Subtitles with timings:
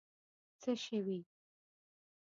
[0.61, 1.19] څه شوي.